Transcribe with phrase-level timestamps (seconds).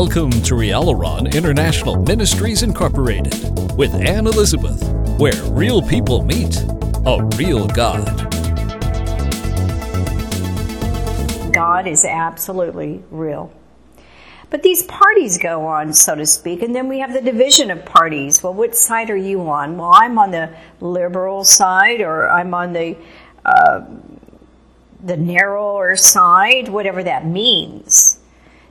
[0.00, 3.34] Welcome to Rialaron International Ministries Incorporated
[3.76, 4.82] with Anne Elizabeth,
[5.18, 6.56] where real people meet
[7.04, 8.06] a real God.
[11.52, 13.52] God is absolutely real.
[14.48, 17.84] But these parties go on, so to speak, and then we have the division of
[17.84, 18.42] parties.
[18.42, 19.76] Well, which side are you on?
[19.76, 22.96] Well, I'm on the liberal side, or I'm on the
[23.44, 23.84] uh,
[25.04, 28.19] the narrower side, whatever that means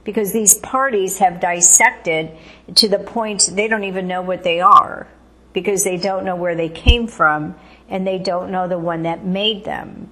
[0.03, 2.31] because these parties have dissected
[2.75, 5.07] to the point they don't even know what they are
[5.53, 7.55] because they don't know where they came from
[7.89, 10.09] and they don't know the one that made them.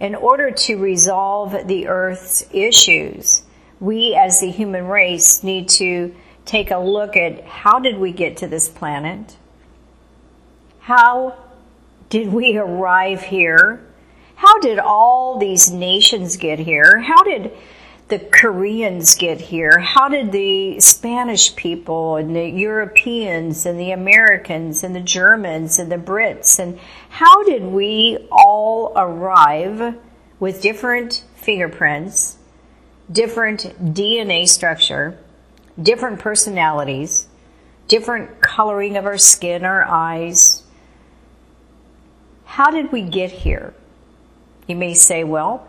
[0.00, 3.42] In order to resolve the earth's issues,
[3.78, 8.36] we as the human race need to take a look at how did we get
[8.38, 9.36] to this planet?
[10.80, 11.36] How
[12.08, 13.84] did we arrive here?
[14.36, 16.98] How did all these nations get here?
[16.98, 17.52] How did
[18.12, 19.78] the Koreans get here?
[19.78, 25.90] How did the Spanish people and the Europeans and the Americans and the Germans and
[25.90, 29.94] the Brits and how did we all arrive
[30.38, 32.36] with different fingerprints,
[33.10, 35.16] different DNA structure,
[35.82, 37.28] different personalities,
[37.88, 40.64] different coloring of our skin, our eyes?
[42.44, 43.72] How did we get here?
[44.66, 45.66] You may say, well,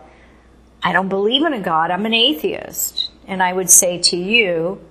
[0.84, 3.10] I don't believe in a God, I'm an atheist.
[3.26, 4.84] And I would say to you,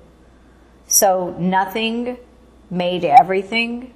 [0.88, 2.17] so nothing
[2.69, 3.94] made everything?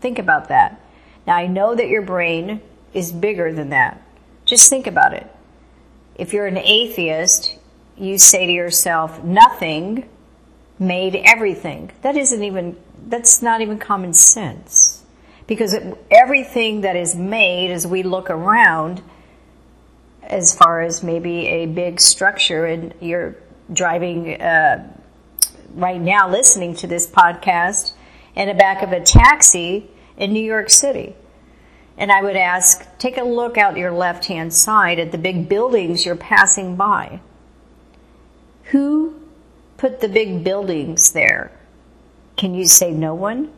[0.00, 0.80] Think about that.
[1.26, 2.60] Now I know that your brain
[2.92, 4.02] is bigger than that.
[4.44, 5.26] Just think about it.
[6.16, 7.56] If you're an atheist,
[7.96, 10.08] you say to yourself, nothing
[10.78, 11.90] made everything.
[12.02, 15.04] That isn't even, that's not even common sense.
[15.46, 15.74] Because
[16.10, 19.02] everything that is made as we look around
[20.22, 23.36] as far as maybe a big structure and you're
[23.72, 24.86] driving uh,
[25.74, 27.92] right now listening to this podcast
[28.34, 31.14] in the back of a taxi in New York City.
[31.96, 35.48] And I would ask, take a look out your left hand side at the big
[35.48, 37.20] buildings you're passing by.
[38.64, 39.20] Who
[39.76, 41.52] put the big buildings there?
[42.36, 43.52] Can you say no one?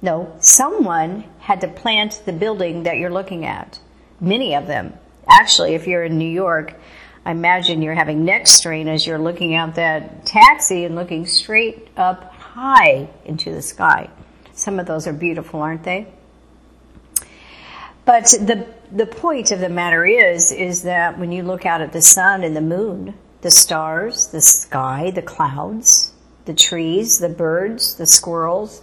[0.00, 3.78] No, someone had to plant the building that you're looking at.
[4.20, 4.94] Many of them.
[5.28, 6.74] Actually, if you're in New York,
[7.24, 11.88] I imagine you're having neck strain as you're looking out that taxi and looking straight
[11.96, 14.10] up high into the sky.
[14.52, 16.08] Some of those are beautiful, aren't they?
[18.04, 21.92] But the the point of the matter is is that when you look out at
[21.92, 26.12] the sun and the moon, the stars, the sky, the clouds,
[26.44, 28.82] the trees, the birds, the squirrels,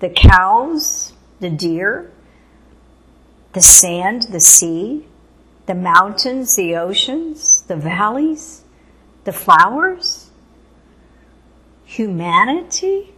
[0.00, 2.10] the cows, the deer,
[3.52, 5.06] the sand, the sea,
[5.66, 8.62] the mountains, the oceans, the valleys,
[9.24, 10.30] the flowers,
[11.84, 13.14] humanity?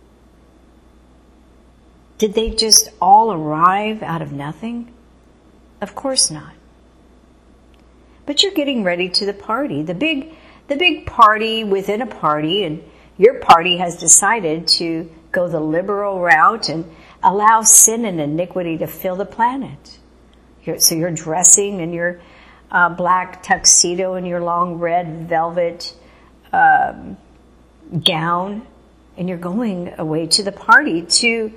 [2.18, 4.92] Did they just all arrive out of nothing?
[5.80, 6.54] Of course not.
[8.24, 10.32] But you're getting ready to the party, the big,
[10.68, 12.82] the big party within a party, and
[13.18, 16.90] your party has decided to go the liberal route and
[17.22, 19.98] allow sin and iniquity to fill the planet.
[20.78, 22.20] so you're dressing and you're
[22.76, 25.96] uh, black tuxedo and your long red velvet
[26.52, 27.16] um,
[28.04, 28.66] gown,
[29.16, 31.50] and you're going away to the party to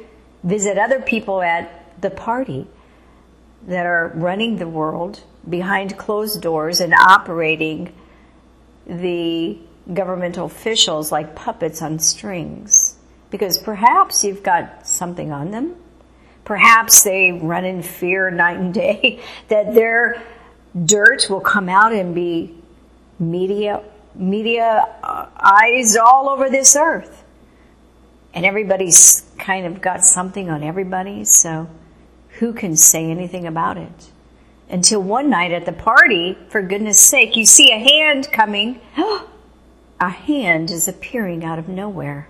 [0.46, 2.66] visit other people at the party
[3.68, 5.20] that are running the world
[5.50, 7.94] behind closed doors and operating
[8.88, 9.58] the
[9.94, 12.96] governmental officials like puppets on strings.
[13.30, 15.76] Because perhaps you've got something on them.
[16.46, 20.24] Perhaps they run in fear night and day that they're
[20.86, 22.56] dirt will come out and be
[23.18, 23.84] media
[24.16, 27.24] media uh, eyes all over this earth.
[28.34, 31.68] And everybody's kind of got something on everybody so
[32.40, 34.12] who can say anything about it?
[34.70, 38.82] Until one night at the party for goodness sake you see a hand coming.
[40.02, 42.30] A hand is appearing out of nowhere.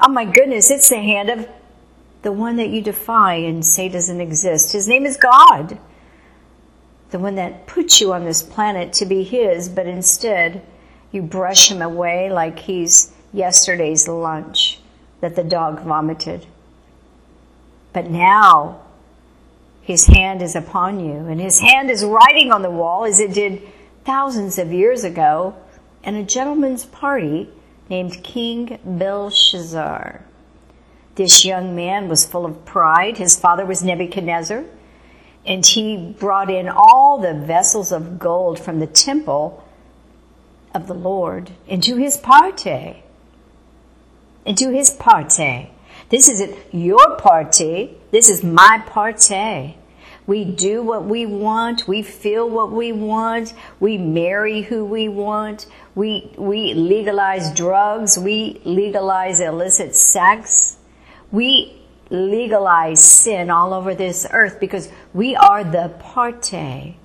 [0.00, 1.48] Oh my goodness it's the hand of
[2.22, 4.72] the one that you defy and say doesn't exist.
[4.72, 5.78] His name is god
[7.10, 10.62] the one that put you on this planet to be His, but instead
[11.10, 14.80] you brush Him away like He's yesterday's lunch
[15.20, 16.46] that the dog vomited.
[17.92, 18.82] But now
[19.80, 23.32] His hand is upon you, and His hand is writing on the wall as it
[23.32, 23.62] did
[24.04, 25.56] thousands of years ago
[26.02, 27.48] in a gentleman's party
[27.88, 30.22] named King Belshazzar.
[31.14, 33.18] This young man was full of pride.
[33.18, 34.64] His father was Nebuchadnezzar
[35.48, 39.64] and he brought in all the vessels of gold from the temple
[40.74, 43.02] of the Lord into his party.
[44.44, 45.70] into his party.
[46.10, 47.98] This isn't your party.
[48.10, 49.76] This is my party.
[50.26, 51.88] We do what we want.
[51.88, 53.54] We feel what we want.
[53.80, 55.66] We marry who we want.
[55.94, 58.18] We, we legalize drugs.
[58.18, 60.76] We legalize illicit sex.
[61.30, 61.78] We
[62.10, 66.96] legalize sin all over this earth because we are the party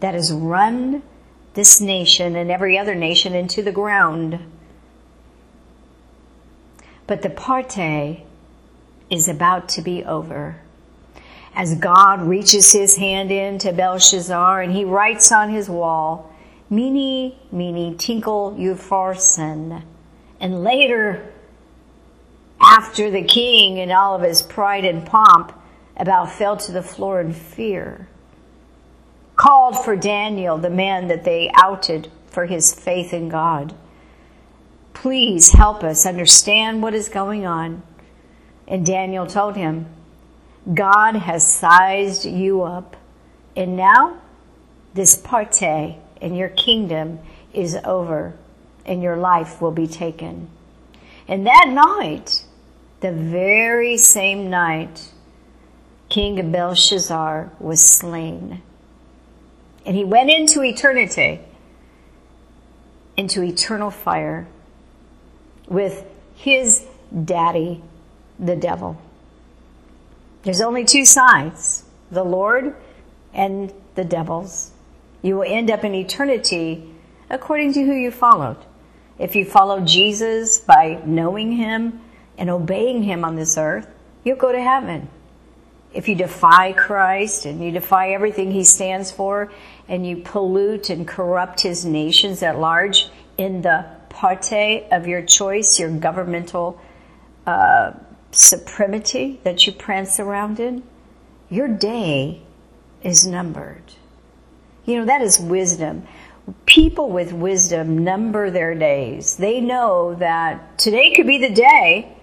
[0.00, 1.02] that has run
[1.54, 4.38] this nation and every other nation into the ground.
[7.06, 8.24] But the party
[9.10, 10.60] is about to be over
[11.58, 16.32] as God reaches his hand in to Belshazzar and he writes on his wall,
[16.70, 19.82] Mene, Mene, Tekel Upharsin.
[20.38, 21.32] And later,
[22.78, 25.52] after the king in all of his pride and pomp
[25.96, 28.06] about fell to the floor in fear,
[29.34, 33.74] called for Daniel, the man that they outed for his faith in God.
[34.92, 37.82] Please help us understand what is going on.
[38.68, 39.86] And Daniel told him,
[40.72, 42.96] God has sized you up.
[43.56, 44.20] And now
[44.94, 47.18] this party in your kingdom
[47.52, 48.36] is over
[48.86, 50.48] and your life will be taken.
[51.26, 52.44] And that night,
[53.00, 55.10] the very same night,
[56.08, 58.62] King Belshazzar was slain.
[59.86, 61.40] And he went into eternity,
[63.16, 64.46] into eternal fire
[65.68, 66.04] with
[66.34, 66.86] his
[67.24, 67.82] daddy,
[68.38, 69.00] the devil.
[70.42, 72.74] There's only two sides the Lord
[73.34, 74.70] and the devils.
[75.20, 76.94] You will end up in eternity
[77.28, 78.56] according to who you followed.
[79.18, 82.00] If you follow Jesus by knowing Him
[82.38, 83.88] and obeying Him on this earth,
[84.24, 85.08] you'll go to heaven.
[85.92, 89.52] If you defy Christ and you defy everything He stands for
[89.88, 95.78] and you pollute and corrupt His nations at large in the parte of your choice,
[95.78, 96.80] your governmental
[97.46, 97.92] uh,
[98.30, 100.82] supremacy that you prance around in,
[101.50, 102.42] your day
[103.02, 103.82] is numbered.
[104.84, 106.06] You know, that is wisdom.
[106.66, 109.36] People with wisdom number their days.
[109.36, 112.17] They know that today could be the day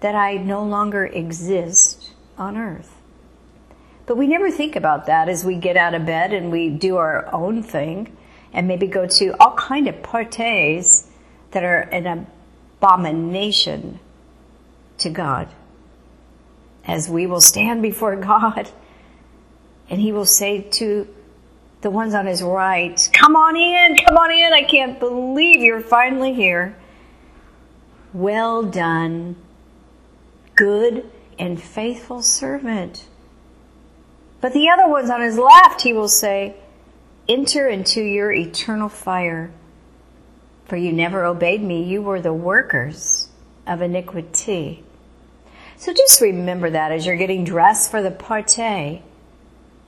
[0.00, 2.94] that I no longer exist on earth.
[4.06, 6.96] But we never think about that as we get out of bed and we do
[6.96, 8.16] our own thing
[8.52, 11.08] and maybe go to all kind of parties
[11.50, 12.26] that are an
[12.80, 14.00] abomination
[14.98, 15.48] to God.
[16.86, 18.70] As we will stand before God
[19.90, 21.06] and He will say to
[21.80, 24.52] the ones on His right, Come on in, come on in.
[24.52, 26.76] I can't believe you're finally here.
[28.14, 29.36] Well done,
[30.58, 31.08] good
[31.38, 33.06] and faithful servant.
[34.40, 36.56] But the other ones on His left, He will say,
[37.28, 39.52] Enter into your eternal fire.
[40.64, 43.28] For you never obeyed me, you were the workers
[43.66, 44.82] of iniquity.
[45.76, 49.02] So just remember that as you're getting dressed for the party,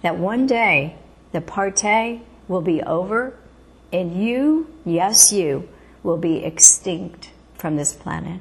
[0.03, 0.97] that one day
[1.33, 3.37] the party will be over
[3.93, 5.69] and you, yes, you,
[6.05, 8.41] will be extinct from this planet.